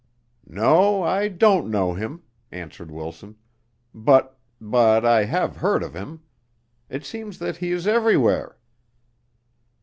"No, 0.47 1.03
I 1.03 1.27
don't 1.27 1.69
know 1.69 1.93
him," 1.93 2.23
answered 2.51 2.89
Wilson, 2.89 3.35
"but 3.93 4.35
but 4.59 5.05
I 5.05 5.25
have 5.25 5.57
heard 5.57 5.83
of 5.83 5.93
him. 5.95 6.23
It 6.89 7.05
seems 7.05 7.37
that 7.37 7.57
he 7.57 7.71
is 7.71 7.85
everywhere." 7.85 8.57